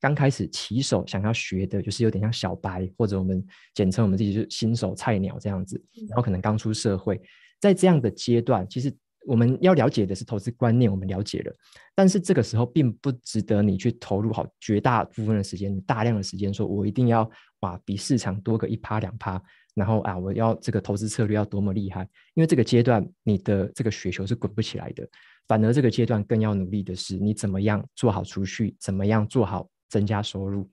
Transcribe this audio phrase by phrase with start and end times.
[0.00, 7.20] 刚开始起手想要学的，就是有点像小白，或者我们简称我们自己就是新手菜鸟这样子，然后可能刚出社会，
[7.60, 8.90] 在这样的阶段，其实
[9.26, 11.54] 我们要了解的是投资观念，我们了解了，
[11.94, 17.30] 但是这个时候并不值得你去投入好绝大部分的时间，大量的时间，说我一定要
[17.60, 19.40] 哇比市场多个一趴两趴，
[19.74, 25.06] 然后啊我要这个投资策略要多么厉害，因为这个阶段你的这个雪球是滚不起来的。
[25.46, 30.66] 反而这个阶段更要努力的是，你怎么样做好储蓄，怎么样做好增加收入。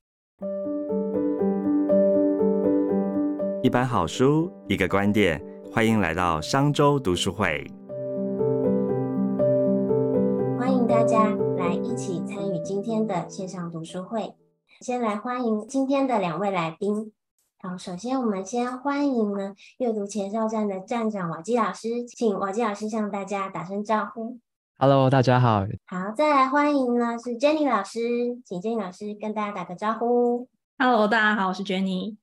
[3.63, 7.69] 一本好书，一个观点，欢迎来到商周读书会。
[10.57, 14.35] 欢迎大家来一起参与今天的线上读书会。
[14.79, 17.11] 先来欢迎今天的两位来宾。
[17.59, 24.37] 好，首先我们先欢迎呢阅读前哨站的站长瓦基老师，请瓦基老师向大家打声招呼。
[24.79, 25.65] Hello，大家好。
[25.87, 27.99] 好，再来欢迎呢是 Jenny 老师，
[28.45, 30.47] 请 Jenny 老师跟大家打个招呼。
[30.77, 32.17] Hello，大家好，我是 Jenny。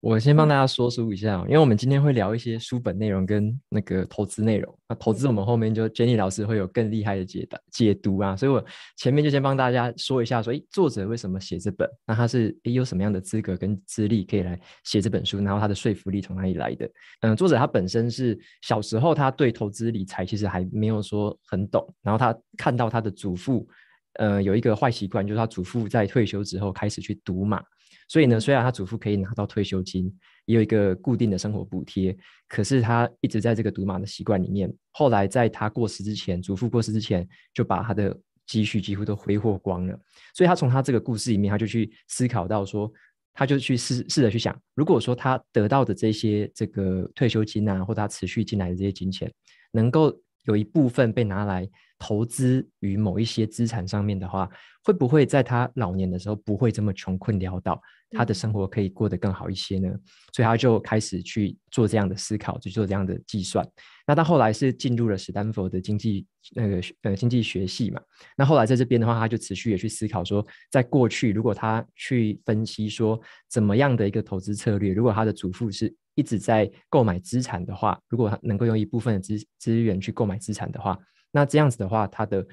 [0.00, 4.78] 我先帮大家说书一下，因为我们今天会聊一些书本内容跟那个投资内容。
[4.88, 8.64] 那投资我们后面就 Jenny 老师会有更厉害的解答解读啊，所以我
[8.96, 11.86] 前面就先帮大家说一下，说诶作者为什么写这本？
[12.06, 15.38] 那他是诶有什么样的资格跟资历可以来写这本书？
[15.42, 16.90] 然后他的说服力从哪里来的？
[17.20, 23.68] 嗯，作者他本身是小时候他对投资理财其实还没有说很懂，然后他看到他的祖父，
[24.14, 27.62] 呃，有一个坏习惯，就是他祖父在退休之后开始去赌马。
[28.10, 30.12] 所以呢，虽然他祖父可以拿到退休金，
[30.46, 32.16] 也有一个固定的生活补贴，
[32.48, 34.68] 可是他一直在这个赌马的习惯里面。
[34.90, 39.96] 后来在他过世之前，祖父过世之前，就把他的积蓄几乎都挥霍光了。
[40.34, 42.92] 所以他从他这个故事里面，他就去思考到说，
[43.32, 49.32] 他就去试试着去想，如果说他得到的这些这个退休金啊，或他持续进来的这些金钱，
[49.70, 50.12] 能够
[50.44, 54.48] 有一部分被拿来投资于某一些资产上面的话，
[54.84, 57.80] 会不会在他老年的时候不会这么穷困潦倒？
[58.12, 59.88] 他的生活可以过得更好一些呢，
[60.32, 63.64] 所以他就开始去做这样的思考，去做这样的计算。
[64.04, 66.26] 那他后来是进入了史丹佛的经济
[66.56, 68.00] 那个呃经济学系嘛。
[68.36, 80.98] 那后来在这边的话，他就持续也去思考说，在过去如果他去分析说怎么样的一个投资策略，如果他的祖父是一直在购买资产的话，如果他能够用一部分的资资源去购买资产的话，
[81.30, 82.44] 那这样子的话，他的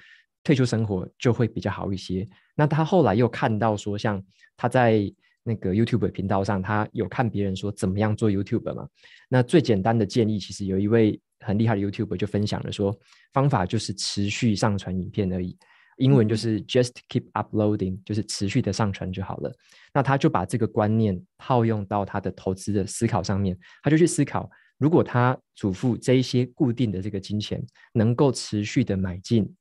[0.43, 2.25] 退休生活就会比较好一些。
[2.55, 4.23] 那他后来又看到说，像
[4.55, 5.11] 他在
[5.43, 8.87] 那个 YouTube 频道上，他有看别人说怎么样做 YouTube 嘛？
[9.29, 12.97] 那最简单的建议，其实有一位很厉害的 YouTube 就分享了说，
[13.33, 15.57] 方法就是持续上传影片而已，
[15.97, 19.53] 英文就是 Just keep uploading，就是持续的上传就好了。
[19.93, 27.63] 那他就把这个观念套用到他的投资的思考上面，他就去思考，如果他嘱咐这一些固定的这个金钱
[27.93, 29.53] 能够持续的买进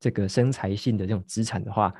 [0.00, 1.94] 这个生财性的这种资产的话。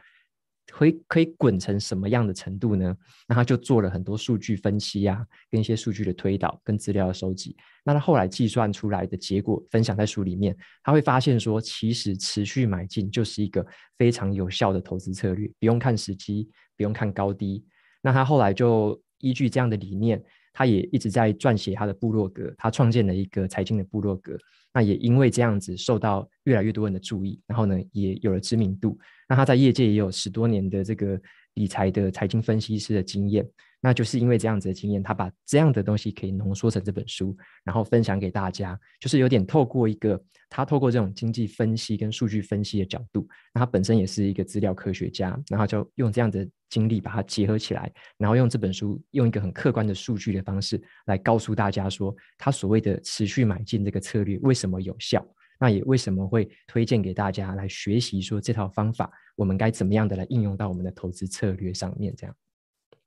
[0.72, 2.96] 会可以滚成什么样的程度呢？
[3.26, 7.56] 那他就做了很多数据分析呀，跟一些数据的推导，跟资料的收集。
[7.84, 13.66] 那他后来计算出来的结果分享在书里面，他会发现说，其实持续买进就是一个
[13.98, 17.64] 非常有效的投资策略，不用看时机，不用看高低。
[18.00, 24.36] 那他后来就依据这样的理念，他也一直在撰写他的部落格，他创建了一个财经的部落格。
[24.74, 28.98] 那也因为这样子受到越来越多人的注意，然后呢，也有了知名度。
[29.28, 31.20] 那他在业界也有十多年的这个
[31.54, 33.46] 理财的财经分析师的经验。
[33.84, 55.26] 那就是因为这样子的经验，他把这样的东西可以浓缩成这本书，然后分享给大家，就是有点透过一个他透过这种经济分析跟数据分析的角度，那他本身也是一个资料科学家，然后就用这样的经历把它结合起来，然后用这本书用一个很客观的数据的方式来告诉大家说，他所谓的持续买进这个策略为什么有效，
[55.62, 62.34] 那也为什么会推荐给大家来学习，说这套方法我们该怎么样的来应用到我们的投资策略上面，这样。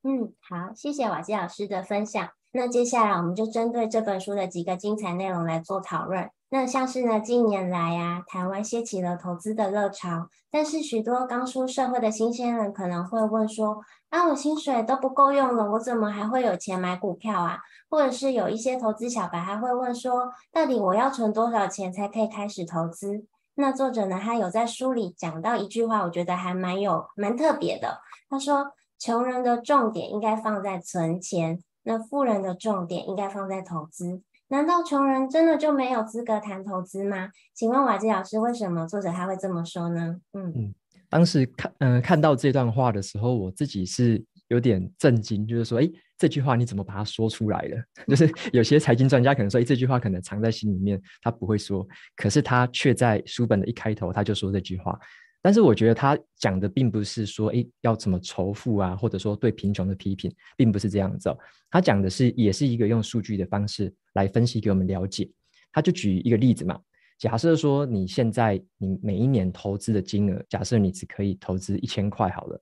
[0.04, 2.26] 嗯，好，谢谢瓦基老师的分享。
[2.52, 6.30] 那接下来我们就针对这本书的几个精彩内容来做讨论。
[6.48, 13.80] 那像是呢，近年来呀，台湾掀起了投资的热潮，但是许多刚出社会的新鲜人可能会问说：
[14.10, 17.58] 啊，我薪水都不够用了，我怎么还会有钱买股票啊？
[17.90, 23.26] 或者是有一些投资小白还会问说：到底我要存多少钱才可以开始投资？
[23.54, 28.00] 那作者呢，他有在书里讲到一句话，我觉得还蛮有蛮特别的。
[28.28, 28.72] 他说。
[28.98, 34.22] 穷人的重点应该放在存钱，那富人的重点应该放在投资。
[34.48, 37.30] 难道穷人真的就没有资格谈投资吗？
[37.54, 40.20] 请问瓦基老师，为什么作者他会这么说呢？
[40.34, 40.74] 嗯嗯，
[41.08, 47.82] 当时看嗯看到这段话的时候，我自己是有点震惊，就是说，哎，这句话你怎么把它说出来了？
[48.06, 54.98] 就是有些财经专家可能说，哎，这句话可能藏在心里面，他不会说，可是他却在书本的一开头他就说这句话。
[55.46, 61.32] 但是我觉得他讲的并不是说，哎，要怎么仇富啊，或者说对贫穷的批评，并不是这样子。
[61.70, 65.30] 他讲的是，也是一个用数据的方式来分析给我们了解。
[65.70, 66.76] 他就举一个例子嘛，
[67.16, 72.58] 假设说你现在你每一年投资的金额，假设你只可以投资一千块好了，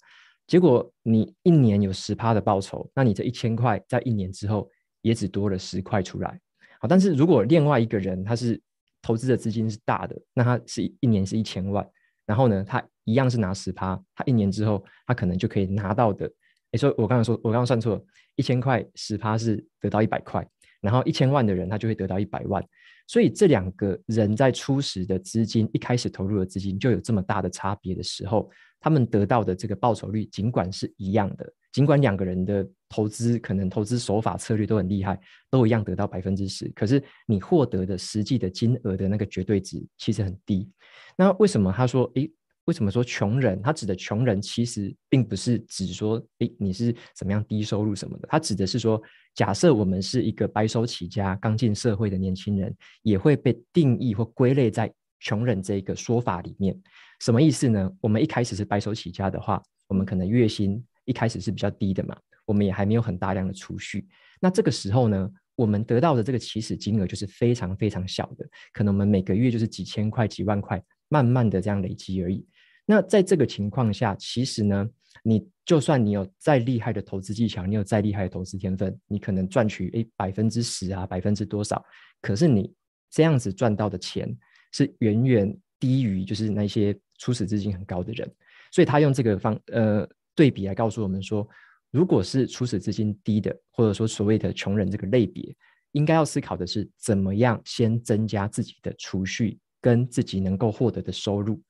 [0.46, 4.68] 结果你一年有十趴的报酬，那你这一千块在一年之后
[5.00, 6.38] 也只多了十块出来。
[6.78, 8.60] 好，但是如果另外一个人他是
[9.00, 11.82] 投资的资金是大的，那他是一年是一千万。
[12.26, 16.30] 然后呢，他一样是拿十趴，他一年之后，他可能就可以拿到的。
[16.72, 18.02] 哎，说我刚才说，我刚刚算错了，
[18.36, 20.46] 一千块十趴是得到一百块，
[20.80, 22.64] 然后一千万的人他就会得到一百万。
[23.06, 35.20] 所以这两个人在初始的资金一开始投入的资金就有这么大的差别的时候，他们得到的这个报酬率尽管是一样的，尽管两个人的投资可能投资手法策略都很厉害，
[35.50, 40.70] 都一样得到百分之十，可是你获得的实际的金额的那个绝对值其实很低。
[41.16, 42.10] 那为什么他说？
[42.14, 42.30] 诶，
[42.66, 43.60] 为什么说穷人？
[43.62, 48.28] 他指的穷人其实并不是指说，诶，你是怎么样低收入什么的。
[48.30, 49.00] 他指的是说，
[49.34, 56.78] 假设我们是一个白手起家、刚进社会的年轻人，也会被定义或归类在穷人这个说法里面。
[57.20, 57.90] 什么意思呢？
[58.00, 64.06] 我们一开始是白手起家的话，我们可能月薪一开始是比较低的嘛，我们也还没有很大量的储蓄。
[64.40, 65.30] 那这个时候呢？
[65.56, 72.44] 我们得到的这个起始金额就是非常非常小的，可能我们每个月就是几千块、几万块，慢慢的这样累积而已。
[72.84, 74.88] 那在这个情况下，其实呢，
[75.22, 81.84] 你就算你有再厉害的投资技巧，你有再厉害的投资天分，你可能赚取诶百分之十啊，百分之多少，
[82.20, 82.72] 可是你
[83.10, 84.28] 这样子赚到的钱
[84.72, 88.30] 是远远低于就是那些初始资金很高的人。
[88.70, 91.48] 所以他用这个方呃对比来告诉我们说。
[91.90, 95.54] 如果是初始资金低的，或者说所谓的穷人这个类别，
[95.92, 101.62] 应该要思考的是怎么样先增加自己的储蓄跟自己能够获得的收入，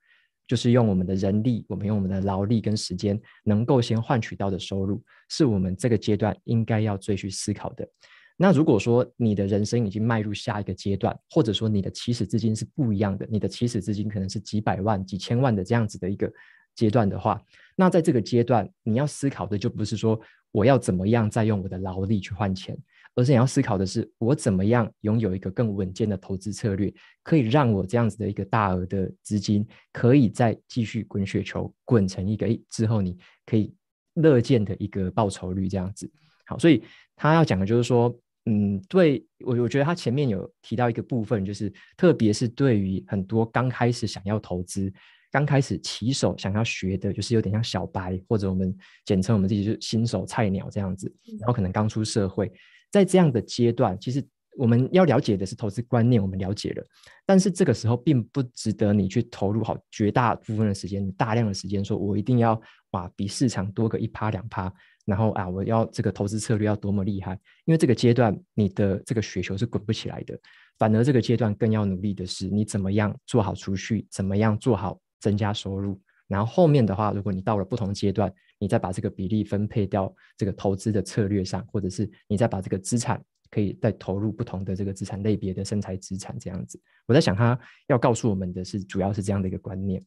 [0.47, 7.89] 就是用我们的人力，我们用我们的劳力跟时间能够先换取到的收入，是我们这个阶段应该要最去思考的。
[8.37, 16.31] 那如果说你的人生已经迈入下一个阶段，或者说你的起始资金是不一样的，你的起始资金可能是几百万、几千万的这样子的一个。
[16.77, 17.41] 阶段的话，
[17.77, 20.21] 那在这个阶段，你要思考的就不是说
[20.51, 22.77] 我要怎么样再用我的劳力去换钱，
[23.15, 33.17] 而是你要思考的是我怎么样拥有一个更稳健的投资策略，可以让我这样子的一个大额的资金，可以再继续滚雪球，滚成一个之后你
[33.47, 33.75] 可以
[34.15, 36.11] 乐见的一个报酬率这样子。
[36.47, 36.83] 好，所以
[37.17, 38.15] 他要讲的就是说，
[38.47, 44.93] 嗯，对我我觉得他前面有提到一个部分，就是特别是对于很多刚开始想要投资。
[45.31, 48.73] 刚开始起手想要学的，就是有点像小白，或者我们
[49.05, 52.53] 简称我们自己是新手菜鸟这样子，然后可能刚出社会，
[52.95, 54.25] 在这样的阶段，其实
[54.57, 56.87] 我们要了解的是投资观念，我们了解了，
[57.27, 62.61] 但是这个时候并不值得你去投入好绝大部分的时间，大量的时间，说我一定要
[62.93, 64.73] 哇比市场多个一趴两趴，
[65.05, 67.33] 然后啊我要这个投资策略要多么厉害，
[67.65, 70.39] 因为这个阶段你的这个雪球是滚不起来的，
[70.79, 74.97] 反而这个阶段更要努力的是你怎么样做好储蓄，怎么样做好。
[75.21, 86.81] 增加收入，然后后面的话，如果你到了不同阶段，你再把这个比例分配到这个投资的策略上，或者是你再把这个资产可以再投入不同的这个资产类别的生财资产这样子。
[87.07, 90.03] 我在想，他要告诉我们的是，主要是这样的一个观念。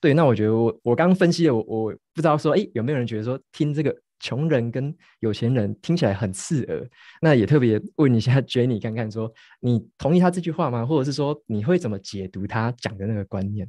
[0.00, 6.88] 对，那我觉得我我刚分析的，我我不知道说，哎，有没有人觉得说，听这个穷人跟有钱人听起来很刺耳？
[7.20, 10.86] 那也特别问一下 Jenny 看看，说你同意他这句话吗？
[10.86, 13.68] 或者是说，你会怎么解读他讲的那个观念？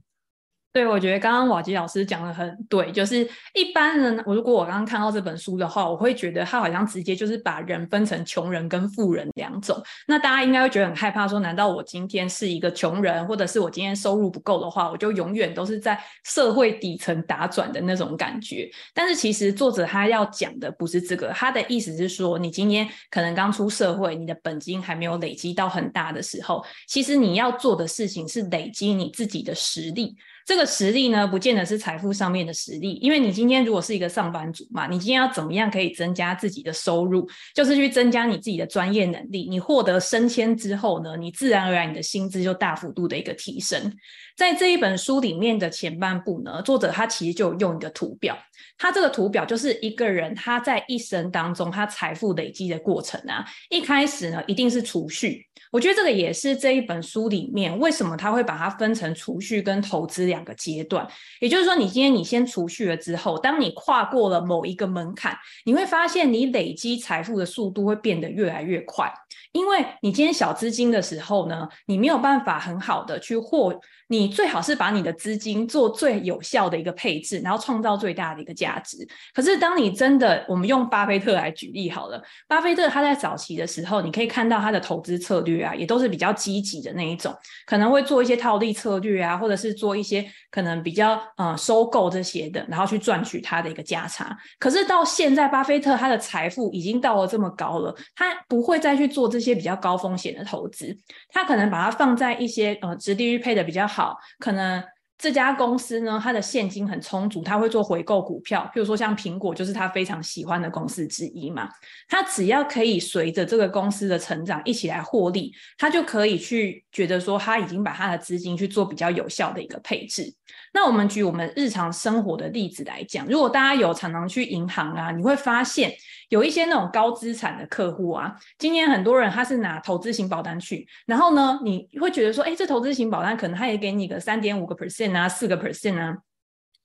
[0.72, 9.82] 对，我觉得刚刚瓦吉老师讲的很对，就是一般人，我如果我刚刚看到这本书的话，我会觉得他好像直接就是把人分成穷人跟富人两种。
[10.06, 18.70] 那大家应该会觉得很害怕，说难道我今天是一个穷人，或者是我今天收入不够的话，我就永远都是在社会底层打转的那种感觉？
[18.94, 30.16] 但是其实作者他要讲的不是这个，他的意思是说，你今天可能刚出社会，你的本金还没有累积到很大的时候，其实你要做的事情是累积你自己的实力。
[30.50, 39.48] 这个实力呢，不见得是财富上面的实力，因为你今天如果是一个上班族嘛，你今天要怎么样可以增加自己的收入，就是去增加你自己的专业能力。
[39.48, 43.96] 你获得升迁之后呢，你自然而然你的薪资就大幅度的一个提升。
[44.36, 48.36] 在这一本书里面的前半部呢，作者他其实就用一个图表，
[48.76, 55.46] 他这个图表就是一个人他在一生当中他财富累积的过程啊，一开始呢一定是储蓄。
[55.72, 60.39] 我觉得这个也是这一本书里面为什么他会把它分成储蓄跟投资两。
[60.40, 61.06] 两个阶段。
[61.42, 69.12] 也就是说，你今天你先储蓄了之后，当你跨过了某一个门槛，你会发现你累积财富的速度会变得越来越快。
[69.52, 73.74] 因为你今天小资金的时候呢，你没有办法很好的去获，
[74.08, 78.98] 你最好是把你的资金做最有效的一个配置，然后创造最大的一个价值。
[79.34, 94.38] 可是当你真的，我们用巴菲特来举例好了，巴菲特他在早期的时候，你可以看到他的投资策略啊，也都是比较积极的那一种，可能会做一些套利策略啊，或者是做一些可能比较呃收购这些的，然后去赚取它的一个价差。
[94.60, 99.40] 可是到现在，巴菲特他的财富已经到了这么高了，他不会再去做这。
[99.40, 100.94] 些比较高风险的投资，
[101.30, 104.84] 他可能把它放在一些呃，值利率配的比较好，可能。
[105.20, 111.70] 这家公司呢，它的现金很充足，他会做回购股票，譬如说像苹果，就是他非常喜欢的公司之一嘛。
[112.08, 120.34] 他只要可以随着这个公司的成长一起来获利，他就可以去觉得说他已经把他的资金去做比较有效的一个配置。
[120.74, 125.94] 那我们举我们日常生活的例子来讲，如果大家有常常去银行啊，你会发现
[126.30, 135.16] 有一些那种高资产的客户啊，今天很多人他是拿投资型保单去，然后呢，你会觉得说，哎，这投资型保单可能他也给你个三点五个 percent。
[135.18, 136.18] 啊四个 percent 啊？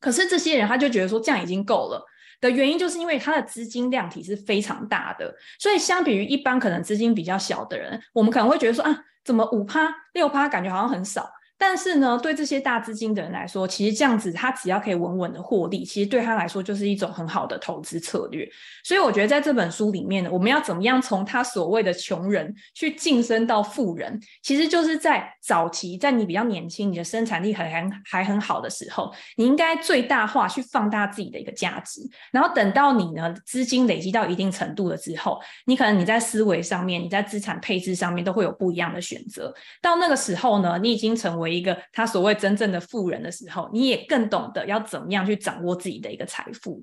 [0.00, 2.02] 可是这些人他就觉得说这样已经够了
[2.40, 11.30] 的原因，就是因为他的资金量体是非常大的，所以相比于一般可能资金比较小的人，我们可能会觉得说啊，怎么五趴六趴感觉好像很少。
[11.66, 18.46] 但是呢，对这些大资金的人来说，其实这样子他只要可以稳稳的获利，其实对他来说就是一种很好的投资策略。
[18.84, 32.02] 所以我觉得在这本书里面呢，我们要怎么样从他所谓的穷人去晋升到富人，其实就是在早期，在你比较年轻、你的生产力还还还很好的时候，你应该最大化去放大自己的一个价值。
[32.30, 39.52] 然后等到你呢资金累积到一定程度了之后，你可能你在思维上面、你在资产配置上面都会有不一样的选择。
[39.80, 46.82] 到那个时候呢，你已经成为一个他所谓真正的富人的时候，你也更懂得要怎么样去掌握自己的一个财富。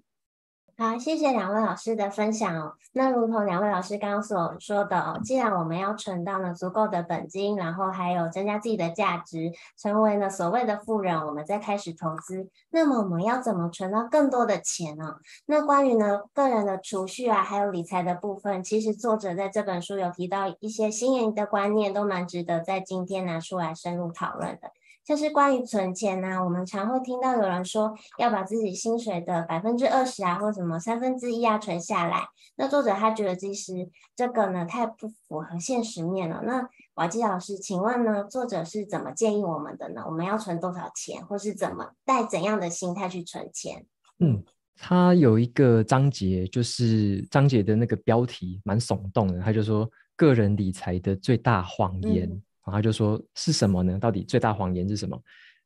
[0.82, 2.74] 好，谢谢两位老师的分享哦。
[2.94, 12.50] 那如同两位老师刚刚所说的哦，既然我们要存到呢足够的本金，然后还有增加自己的价值，成为呢所谓的富人，我们再开始投资。
[12.72, 15.18] 那么我们要怎么存到更多的钱呢？
[15.46, 24.72] 那关于呢个人的储蓄啊，还有理财的部分，其实作者在这本书有提到一些新颖的观念，都蛮值得在今天拿出来深入讨论的。
[25.04, 32.28] 就是关于存钱呢，我们常会听到有人说要把自己薪水的百分之二十啊，或什么三分之一啊存下来。
[32.56, 36.42] 那作者他觉得其实这个呢太不符合现实面了。
[36.46, 40.04] 那瓦基老师，请问呢，作者是怎么建议我们的呢？
[40.06, 43.84] 我们要存多少钱，或是怎么带怎样的心态去存钱？
[44.20, 44.44] 嗯，
[44.78, 52.30] 他有一个章节，就是章节的那个标题蛮耸动的，他就说个人理财的最大谎言。
[52.72, 54.00] 然后就说是什么呢？
[54.00, 55.22] 到底最大谎言是什么？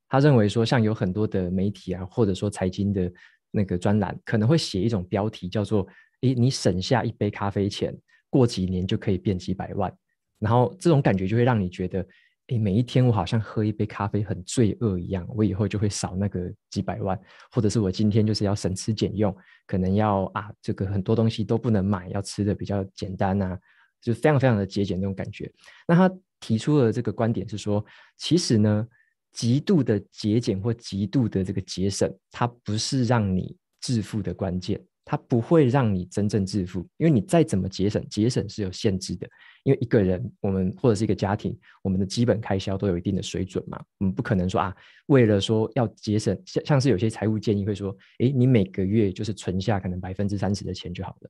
[0.09, 3.11] 他认为说，像有很多的媒体啊，或者说财经的
[3.51, 5.85] 那个专栏，可能会写一种标题叫做
[6.21, 7.95] “诶，你省下一杯咖啡钱，
[8.27, 9.95] 过几年就可以变几百万”。
[10.41, 12.03] 然后这种感觉就会让你觉得，
[12.47, 17.19] 诶，每一天我好像喝一杯咖啡很罪恶一样，我以后就会少那个几百万，
[17.51, 19.35] 或者是我今天就是要省吃俭用，
[19.67, 23.59] 可能要啊，这个很多东西都不能买，要吃的比较简单啊，
[24.05, 25.51] 就非常非常的节俭那种感觉。
[25.85, 26.09] 那他。
[26.41, 27.83] 提出了这个观点是说，
[28.17, 28.87] 其实呢，
[29.31, 39.27] 极度的节俭或极度的这个节省，它不是让你致富的关键，它不会让你真正致富，因为你再怎么节省，节省是有限制的，
[39.63, 44.75] 因为一个人，我们或者是一个家庭，我们的基本开销都有一定的水准嘛，我们不可能说啊，
[45.07, 51.29] 为了说要节省，像像是有些财务建议会说，诶，你每个月就是存下可能百分之三十的钱就好了，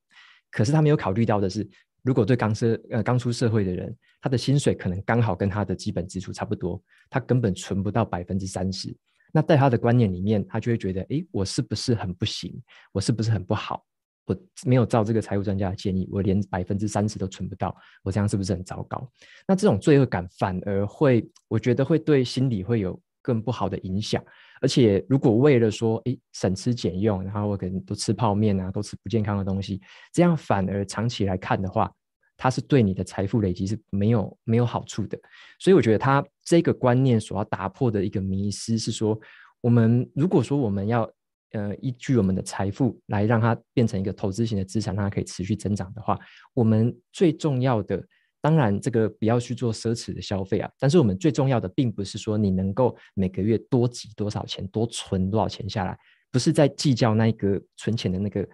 [0.50, 1.66] 可是他没有考虑到的是。
[2.06, 8.96] 如果对刚社呃刚出社会的人，他的薪水可能刚好跟他的基本支出差不多，他根本存不到百分之三十。
[9.32, 12.62] 那在他的观念里面，他就会觉得，哎，我是不是很不行？
[12.92, 13.84] 我是不是很不好？
[14.24, 19.10] 我没有照这个财务专家的建议，我连百分之三十都存不到，我这样是不是很糟糕？
[19.48, 24.24] 那这种罪恶感反而会，我觉得会对心理会有更不好的影响。
[24.60, 29.80] 而且，如果为了说，哎，省吃俭用，然后我可能都吃泡面啊，都吃不健康的东西，
[30.12, 31.92] 这样反而长期来看的话，
[32.36, 35.18] 它是对你的财富累积是没有没有好处的。
[35.58, 39.18] 所以，我觉得他这个观念所要打破的一个迷思是说，
[39.60, 41.10] 我们如果说我们要
[41.52, 46.18] 呃依据我们的财富来让它变成一个投资型的资产，让它可以持续增长的话，
[46.54, 48.02] 我们最重要的。
[48.40, 50.70] 当然，这个不要去做奢侈的消费啊。
[50.78, 55.98] 但是我们最重要的，并不是说你能够每个月多挤多少钱，多存多少钱下来，
[56.30, 58.46] 不是在计较那一个存钱的那个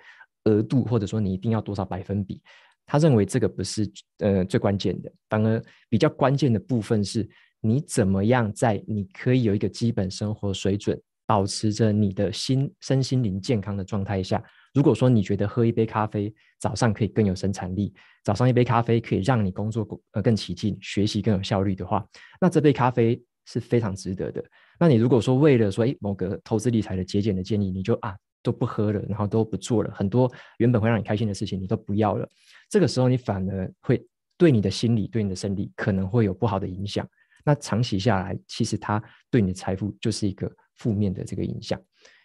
[0.44, 2.40] 额度，或者说你一定要多少百分比。
[2.86, 7.28] 他认为这个不是呃最关键的，反而比较关键的部分是，
[7.60, 14.42] 你怎么样在你可以有一个基本生活水准保持着你的心身心灵健康的状态下，
[14.74, 17.92] 如果说你觉得喝一杯咖啡早上可以更有生产力，
[18.24, 22.06] 早上一杯咖啡可以让你工作呃更起劲，学习更有效率的话，
[22.40, 24.42] 那这杯咖啡是非常值得的。
[24.78, 32.28] 那你如果说为了说诶某个投资理财的节俭的建议，你就啊都不喝了，然后都不做了，很多原本会让你开心的事情你都不要了，
[32.70, 34.04] 这个时候你反而会
[34.38, 37.06] 对你的心理、对你的身体可能会有不好的影响。
[37.44, 41.80] 那长期下来，其实它对你的财富就是一个负面的这个影响。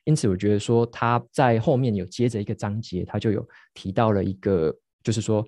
[0.07, 4.73] 因此，我觉得说他在后面有接着一个章节，他就有提到了一个，
[5.03, 5.45] 就是说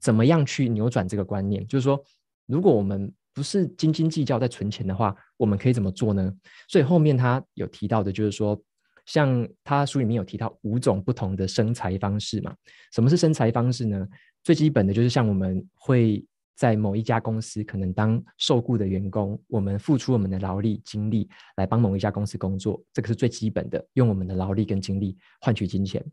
[0.00, 1.66] 怎么样去扭转这个观念。
[1.66, 1.98] 就是说，
[2.44, 6.30] 如果我们不是斤斤计较在存钱的话，我们可以怎么做呢？
[6.68, 8.60] 所以后面他有提到的，就是说，
[9.06, 12.54] 像他书里面有提到五种不同的生财方式嘛。
[12.92, 14.06] 什么是生财方式呢？
[14.44, 16.22] 最基本的就是像我们会。
[16.54, 26.04] 在某一家公司，可能当受雇的员工，我们付出我们的劳力、精力来帮某一家公司工作，这个是最基本的，用我们的劳力跟精力换取金钱。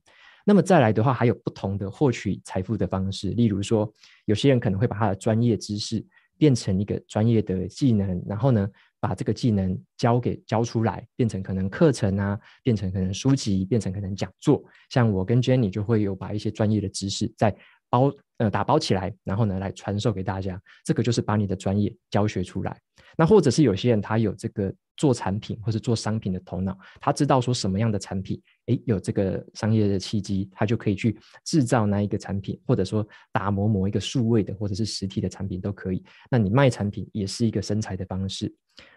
[0.45, 3.93] 那么再来的话，还有不同的获取财富的方式，例如说，
[4.25, 6.03] 有些人可能会把他的专业知识
[6.37, 8.67] 变成一个专业的技能，然后呢，
[8.99, 14.63] 把这个技能教给教出来，变成可能课程啊，变成可能书籍，变成可能讲座。
[14.89, 17.55] 像我跟 Jenny 就会有把一些专业的知识在。
[17.91, 22.77] 包呃打包起来，然后呢来传授给大家，这个就是把你的专业教学出来。
[23.17, 36.03] 那或者是有些人他有这个做产品或者做商品的头脑，他知道说什么样的产品，诶有这个商业的契机，他就可以去制造那一个产品，或者说打磨某一个数位的或者是实体的产品都可以。
[36.29, 38.53] 那你卖产品也是一个生财的方式。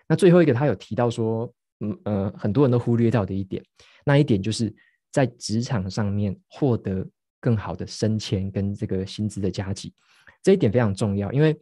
[0.06, 3.64] 那最后一个他有提到说，嗯呃很多人都忽略到的一点，
[4.04, 4.72] 那一点就是
[5.10, 7.04] 在职场上面获得。
[7.42, 9.92] 更好的升迁跟这个薪资的加级，
[10.44, 11.32] 这一点非常重要。
[11.32, 11.60] 因为，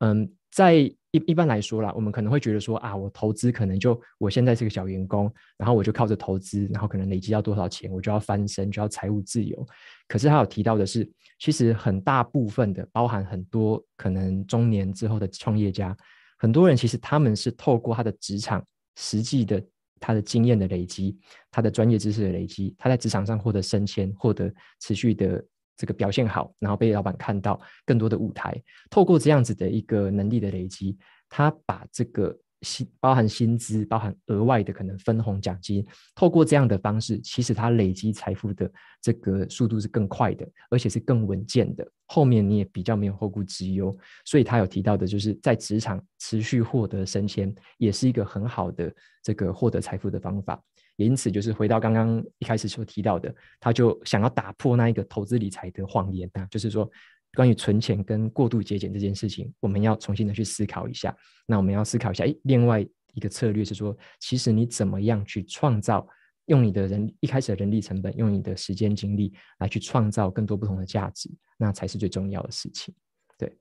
[0.00, 9.66] 嗯，在一一般来说啦，我们可能会觉得说啊，我投资可能就我现在是个小员工，然后我就靠着投资，然后可能累积到多少钱，我就要翻身，就要财务自由。
[10.06, 15.96] 可是他有提到的是，其实很大部分的，包含很多可能中年之后的创业家，
[16.38, 18.62] 很多人其实他们是透过他的职场
[18.96, 19.64] 实际的。
[20.02, 21.16] 他的经验的累积，
[21.50, 25.42] 他的专业知识的累积，他在职场上获得升迁，获得持续的
[25.76, 28.60] 这个表现好，然后被老板看到更多的舞台。
[28.90, 32.36] 透过这样子的一个能力的累积，他把这个。
[32.62, 38.70] 薪包含薪资，包含额外的可能分红奖金，透过这样的方式，其实他累积财富的
[39.00, 41.86] 这个速度是更快的，而且是更稳健的。
[42.06, 43.94] 后面你也比较没有后顾之忧，
[44.24, 50.62] 所以他有提到的就是在职场持续获得升迁，也是一个很好的这个获得财富的方法。
[50.96, 56.90] 也因此，就是回到刚刚一开始所提到的，他就想要打破那一个投资理财的谎言啊，就是说。
[57.34, 61.16] 关于存钱跟过度节俭这件事情，我们要重新的去思考一下。
[61.46, 66.06] 那我们要思考一下，诶，另外一个策略是说，其实你怎么样去创造，
[66.46, 72.94] 用你的人一开始的人力成本，用你的时间精力来去创造更多不同的价值，那才是最重要的事情。
[73.38, 73.56] 对。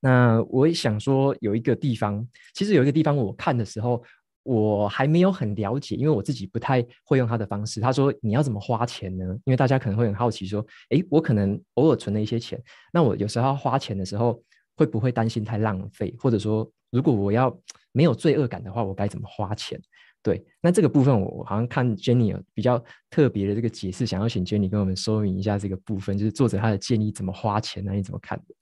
[0.00, 4.02] 那我也想说，有一个地方，其实有一个地方，我看的时候。
[4.44, 7.80] 我还没有很了解，因为我自己不太会用他的方式。
[7.80, 12.60] 他说：“你要怎么花钱呢？”因为大家可能会很好奇，说：“诶，我可能偶尔存了一些钱，
[12.92, 14.42] 那我有时候要花钱的时候，
[14.76, 16.14] 会不会担心太浪费？
[16.18, 17.56] 或者说，如果我要
[17.92, 19.80] 没有罪恶感的话，我该怎么花钱？”
[20.24, 27.92] 对，那这个部分我好像看 Jenny 有比较特别的这个解释，想要请 Jenny 跟我们说明一下这个部分，就是作者他的建议怎么花钱呢？
[27.92, 28.54] 你怎么看的？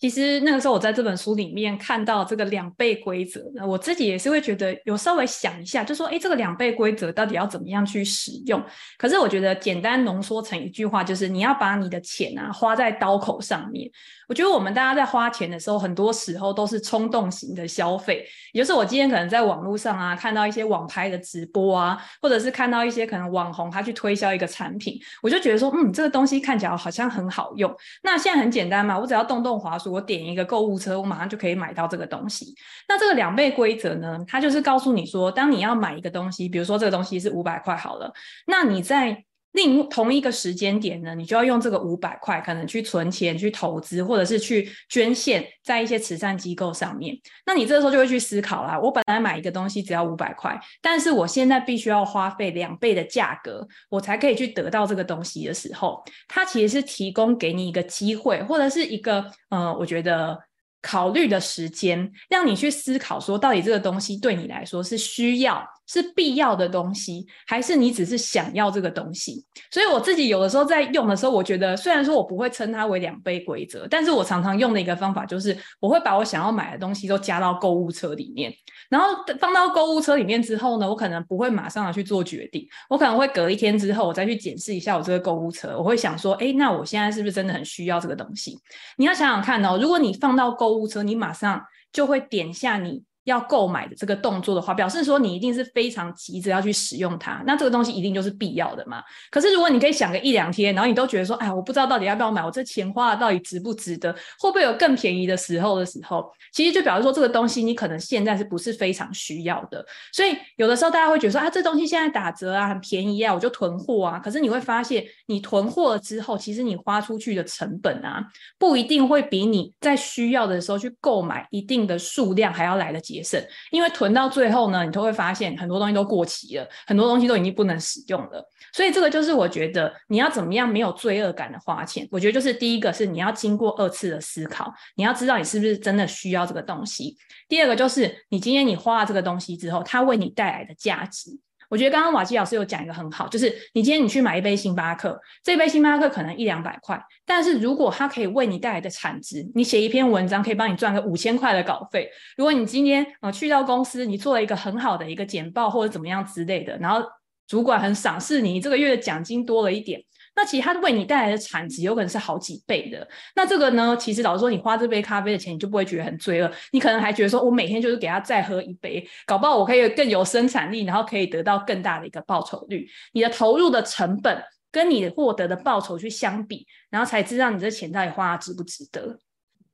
[0.00, 8.62] 其实那个时候我在这本书里面看到这个两倍规则，那我自己也是会觉得有稍微想一下，就说哎，这个两倍规则到底要怎么样去使用？
[8.96, 13.90] 可是我觉得简单浓缩成一句话，就是你要把你的钱啊花在刀口上面。
[14.28, 27.74] 我觉得我们大家在花钱的时候，很多时候都是冲动型的消费，也就是我今天可能在网络上啊看到一些网拍的直播啊，或者是看到一些可能网红他去推销一个产品，我就觉得说，嗯，这个东西看起来好像很好用。
[28.02, 32.54] 那现在很简单嘛，我只要动动滑鼠，我点一个购物车，我马上就可以买到这个东西。
[32.88, 38.12] 那这个两倍规则呢，它就是告诉你说，当你要买一个东西，比如说这个东西是五百块好了，
[38.46, 47.16] 那你在另同一个时间点呢，你就要用这个五百块，可能去存钱、去投资，或者是去捐献在一些慈善机构上面。
[47.46, 60.38] 那你这个时候就会去思考啦：我本来买一个东西只要五百块，但是我现在必须要花费两倍的价格，我才可以去得到这个东西的时候，它其实是提供给你一个机会，或者是一个呃，我觉得
[60.82, 65.66] 考虑的时间，让你去思考说，到底这个东西对你来说是需要。
[65.88, 69.44] 是必要的东西，还是你只是想要这个东西？
[69.70, 78.52] 所以我自己有的时候在用的时候，我觉得虽然说我不会称它为两倍规则，但是我常常用的一个方法就是，我会把我想要买的东西都加到购物车里面，
[78.90, 79.08] 然后
[79.40, 88.58] 放到购物车里面之后呢，我可能不会马上的去做决定，我可能会隔一天之后，我再去检视一下我这个购物车，我会想说，哎，那我现在是不是真的很需要这个东西？
[88.98, 93.07] 你要想想看哦，如果你放到购物车，你马上就会点下你。
[93.28, 99.02] 要购买的这个动作的话，表示说你一定是非常急着要去使用它，那这个东西一定就是必要的嘛。
[99.30, 109.84] 可是如果你可以想个一两天，然后你都觉得说，哎，我不知道到底要不要买，我这钱花的到底值不值得，会不会有更便宜的时候的时候，其实就表示说这个东西你可能现在是不是非常需要的。
[110.12, 114.18] 所以有的时候大家会觉得说，啊，这东西现在打折啊，很便宜啊，我就囤货啊。
[114.18, 118.24] 可是你会发现，你囤货了之后，其实你花出去的成本啊，
[118.58, 123.17] 不一定会比你在需要的时候去购买一定的数量还要来得及。
[123.22, 128.44] 省，因为囤到最后呢，你都会发现很多东西都过期了，很多东西都已经不能使用了。
[128.72, 132.06] 所以这个就是我觉得你要怎么样没有罪恶感的花钱。
[132.10, 137.16] 我觉得就是第一个是你要经过二次的思考，你要知道你是不是真的需要这个东西。
[137.48, 141.30] 第二个就是你今天你花了这个东西之后，它为你带来的价值。
[141.68, 152.10] 我觉得刚刚瓦基老师有讲一个很好，就是你今天你去买一杯星巴克，这杯星巴克可能一两百块，但是如果它可以为你带来的产值，你写一篇文章可以帮你赚个五千块的稿费。
[152.36, 157.06] 如果你今天呃去到公司，你做了一个很好的一个简报或者怎么样之类的，然后
[157.46, 160.02] 主管很赏识你，这个月的奖金多了一点。
[160.38, 163.04] 那其实它为你带来的产值有可能是好几倍的。
[163.34, 166.48] 那这个呢，其实老实说，你花这杯咖啡的钱，你就不会觉得很罪恶。
[166.70, 172.88] 你可能还觉得说，我每天就是给他再喝一杯，搞不好我可以更有生产力，然后可以得到更大的一个报酬率。
[173.14, 179.18] 你的投入的成本跟你获得的报酬去相比，然后才知道你这钱到底花值不值得。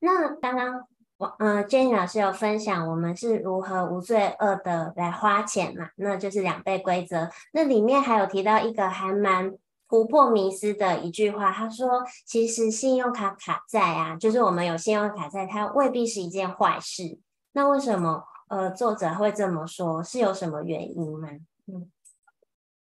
[0.00, 0.80] 那刚刚
[1.18, 5.90] 我嗯，Jenny 老师有分享我们是如何无罪恶的来花钱嘛？
[5.96, 7.28] 那就是两倍规则。
[7.52, 9.52] 那里面还有提到一个还蛮。
[9.88, 17.18] 琥珀迷思的一句话，他说：“其实信用卡卡债啊，就是我们有信用卡债，它未必是一件坏事。
[17.52, 20.02] 那为什么呃作者会这么说？
[20.02, 21.28] 是有什么原因吗？”
[21.66, 21.90] 嗯。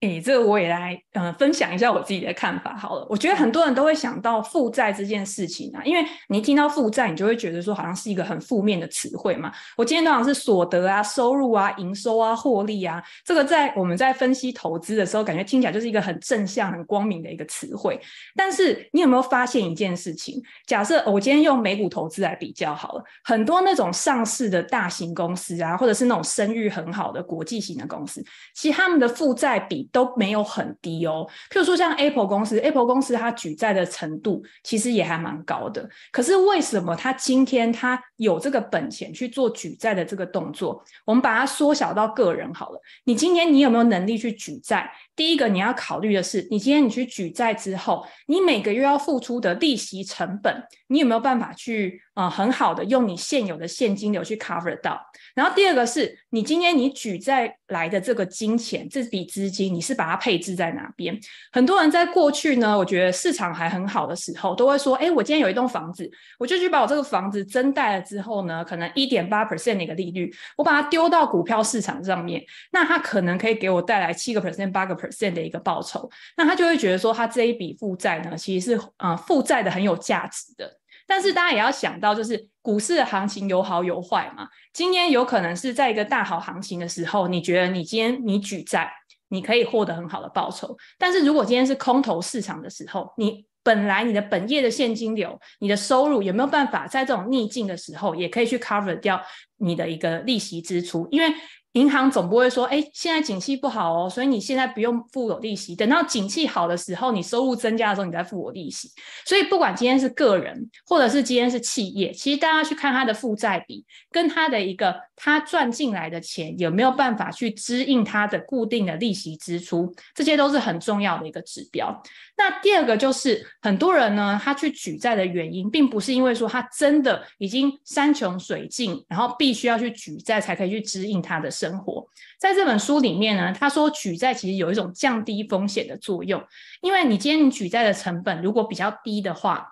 [0.01, 3.05] 诶，这个我也来嗯分享一下我自己的看法好了。
[3.07, 9.51] 我觉得很多人都会想到负债这件事情啊，因为你一听到负债，你就会觉得说好像是一个很负面的词汇嘛。
[9.77, 18.01] 我今天通常是所得啊、收入啊、营收啊、获利啊，这个在我们在分析投资的时候，感觉听起来就是一个很正向、很光明的一个词汇。
[18.35, 20.41] 但是你有没有发现一件事情？
[20.65, 28.19] 假设我今天用美股投资来比较好了，很多那种上市的大型公司啊，或者是那种声誉很好的国际型的公司，
[28.55, 29.87] 其实他们的负债比。
[29.91, 35.87] 都没有很低哦，譬如说像 Apple 公司，Apple 公司它举债的程度其实也还蛮高的。
[36.11, 40.83] 可是为什么它今天它有这个本钱去做举债的这个动作？
[41.05, 42.81] 我们把它缩小到个人好了。
[43.03, 44.91] 你今天你有没有能力去举债？
[45.15, 55.01] 第一个你要考虑的是，你今天你去举债之后，你每个月要付出的利息成本，你有没有办法去呃很好的用你现有的现金流去 cover 到？
[55.33, 61.17] 然后第二个是你今天你举债来的这个金钱，这笔资金你是把它配置在哪边？
[61.53, 76.09] 很多人在过去呢，我觉得市场还很好的时候，都会说：哎，我今天有一栋房子，我就去把我这个房子增贷了之后呢，可能一点八 percent 的一个利率，我把它丢到股票市场上面，那它可能可以给我带来七个 percent、八个 percent 的一个报酬。
[76.35, 80.80] 那他就会觉得说，他这一笔负债呢，其实是呃负债的很有价值的。
[81.11, 84.47] 但是大家也要想到，就是股市的行情有好有坏嘛。
[84.71, 88.89] 今天有可能是在一个大好行情的时候，你觉得你今天你举债，
[89.27, 90.73] 你可以获得很好的报酬。
[90.97, 99.21] 但是如果今天是空头市场的时候，你本来你的本业的现金流、你的收入有没有办法在这种逆境的时候，也可以去 cover 掉
[99.57, 101.05] 你的一个利息支出？
[101.11, 101.27] 因为
[101.73, 105.73] 银行总不会说，哎，现在景气不好哦，所以你现在不用付我利息。
[105.73, 108.89] 等到景气好的时候，你收入增加的时候，你再付我利息。
[109.25, 122.03] 所以不管今天是个人，或者是今天是企业，其实大家去看他的负债比，跟他的一个他赚进来的钱有没有办法去支应他的固定的利息支出，这些都是很重要的一个指标。
[122.35, 131.49] 那第二个就是很多人呢，他去举债的原因，并不是因为说他真的已经山穷水尽，然后必须要去举债才可以去支应他的。
[131.61, 132.07] 生活。
[132.39, 136.43] 在这本书里面呢，他说举债其实有一种降低风险的作用，
[136.81, 139.70] 因为你今天举债的成本如果比较低的话，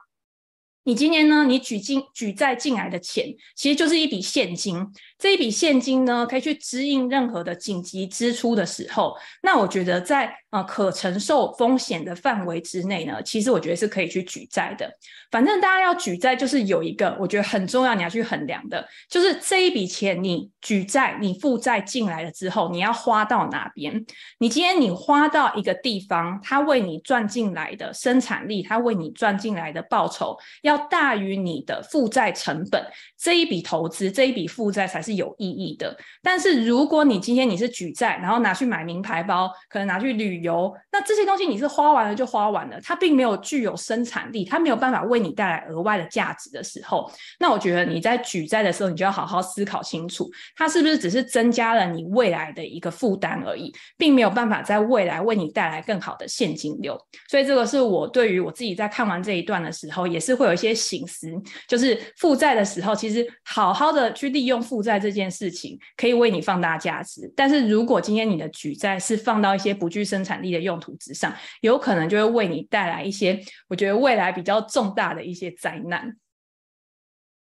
[0.84, 1.44] 你今天呢？
[1.44, 4.86] 你举进举债进来的钱，其实就是一笔现金。
[5.18, 9.15] 这一笔现金呢，可以去支应任何的紧急支出的时候。
[9.44, 14.89] 那我觉得在呃可承受风险的范围之内呢，其实我觉得是可以去举债的。
[15.30, 23.94] 反正大家要举债，就是有一个我觉得很重要，你要去衡量的，就是这一笔钱你举债、你负债进来了之后，你要花到哪边？
[24.39, 32.84] 你今天你花到一个地方，它为你赚进来的生产力，它为你赚进来的报酬要大于你的负债成本，
[33.15, 35.20] 这一笔投资，这一笔负债才是。
[35.20, 56.98] 有意义的，但是如果你今天你是举债，然后拿去买名牌包，可能拿去旅游，那这些东西你是花完了就花完了，它并没有具有生产力，它没有办法为你带来额外的价值的时候，那我觉得你在举债的时候，你就要好好思考清楚，它是不是只是增加了你未来的一个负担而已，并没有办法在未来为你带来更好的现金流。
[57.28, 61.32] 所以这个是我对于我自己在看完这一段的时候，也是会有些醒思，
[61.67, 65.00] 就是负债的时候，其实好好的去利用负债。
[65.00, 76.17] 这件事情可以为你放大价值，但是如果今天你的举债是放到一些不具生产力的用途之上，有可能就会为你带来一些我觉得未来比较重大的一些灾难。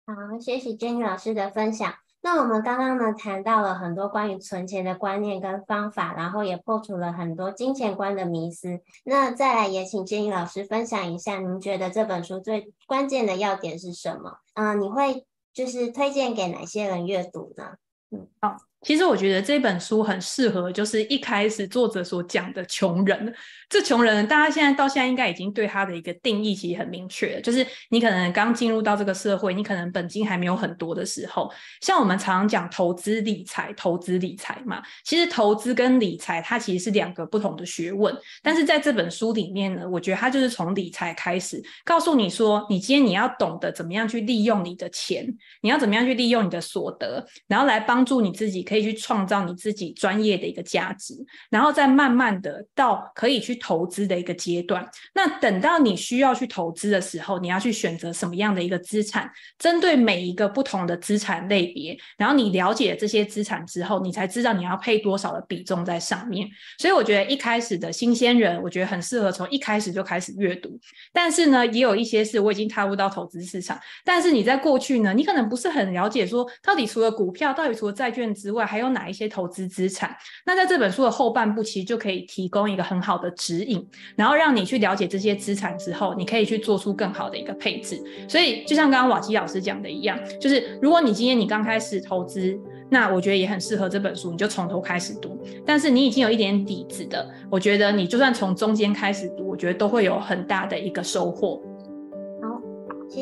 [0.05, 1.95] 好，谢谢金宇老师的分享。
[2.21, 8.81] 那我们刚刚呢谈到了很多关于存钱的观念跟方法，然后也破除了很多金钱观的迷思。
[9.03, 14.37] 那再来也请建议老师分享一下，您觉得这本书最关键的要点是什么？
[14.53, 15.25] 嗯，你会。
[15.51, 17.73] 就是推荐给哪些人阅读呢？
[18.11, 18.55] 嗯，好。
[18.81, 23.33] 其实我觉得这本书很适合，就是一开始作者所讲的穷人。
[23.67, 31.51] 这穷人，大家现在到现在应该已经对他的一个定义其实很明确，就是你可能刚进入到这个社会，你可能本金还没有很多的时候。
[31.81, 38.15] 像我们常常讲投资理财，投资理财嘛，其实投资跟理财它其实是两个不同的学问。
[38.41, 45.27] 但是在这本书里面呢，我觉得它就是从理财开始，告诉你说，你今天你要懂得怎么样去利用你的钱，
[45.61, 48.65] 你要怎么样去利用你的所得，然后来帮助你自己。
[48.69, 51.15] 可以去创造你自己专业的一个价值，
[51.49, 54.87] 然后再慢慢的到可以去投资的一个阶段。
[55.15, 59.27] 那等到你需要去投资的时候，你要去选择什么样的一个资产？
[59.57, 66.47] 针对每一个不同的资产类别，然后你了解这些资产之后，你才知道你要配多少的比重在上面。
[66.77, 70.79] 所以我觉得一开始的新鲜人，我觉得很适合从一开始就开始阅读。
[71.11, 78.69] 但是呢，也有一些是我已经踏入到投资市场，但是你在过去呢，你可能不是很了解，说到底除了股票，到底除了债券之外外。
[78.69, 80.15] 还有哪一些投资资产？
[80.45, 83.83] 那在这本书的后半部，其实就可以提供一个很好的指引，
[84.15, 87.99] 然后让你去了解这些资产之后，你可以去做出更好的一个配置。
[88.27, 92.55] 所以，就像刚刚瓦基老师讲的一样，就是如果你今天你刚开始投资，
[92.91, 95.41] 那我觉得也很适合这本书，你就从头开始读。
[95.65, 101.61] 但是你已经有一点底子的，我觉得你就算从中间开始读，我觉得都会有很大的一个收获。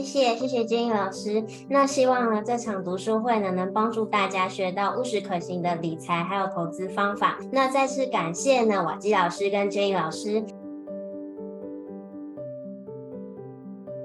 [0.03, 7.37] 谢谢谢谢金英老师，那希望呢这场读书会呢能帮助大家学到务实可行的理财还有投资方法。
[7.51, 10.43] 那再次感谢呢瓦基老师跟金英老师。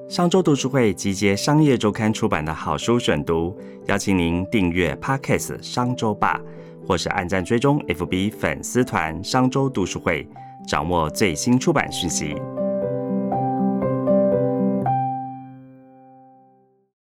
[0.08, 6.40] 商周读书会集结商业周刊出版的好书选读，邀请您订阅 Podcast 商周吧，
[6.86, 10.28] 或是按赞追踪 FB 粉丝团商周读书会，
[10.68, 12.36] 掌握最新出版讯息。